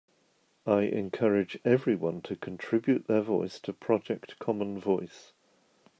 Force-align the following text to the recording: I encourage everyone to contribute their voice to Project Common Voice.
I 0.65 0.79
encourage 0.85 1.59
everyone 1.63 2.23
to 2.23 2.35
contribute 2.35 3.05
their 3.05 3.21
voice 3.21 3.59
to 3.59 3.71
Project 3.71 4.39
Common 4.39 4.79
Voice. 4.79 5.31